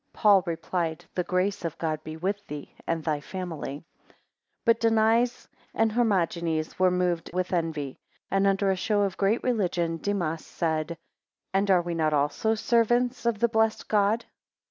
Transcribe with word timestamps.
Paul 0.13 0.41
replied, 0.47 1.05
The 1.13 1.23
grace 1.23 1.63
of 1.63 1.77
God 1.77 2.03
be 2.03 2.17
with 2.17 2.47
thee 2.47 2.73
and 2.87 3.03
thy 3.03 3.21
family. 3.21 3.85
9 4.09 4.13
But 4.65 4.79
Denies 4.79 5.47
and 5.75 5.91
Hermogenes 5.91 6.79
were 6.79 6.89
moved 6.89 7.29
with 7.35 7.53
envy, 7.53 7.99
and, 8.31 8.47
under 8.47 8.71
a 8.71 8.75
show 8.75 9.01
of 9.03 9.15
great 9.15 9.43
religion, 9.43 9.97
Demas 9.97 10.43
said, 10.43 10.97
And 11.53 11.69
are 11.69 11.83
not 11.83 11.85
we 11.85 11.99
also 12.01 12.55
servants 12.55 13.27
of 13.27 13.37
the 13.37 13.47
blessed 13.47 13.87
God? 13.89 14.25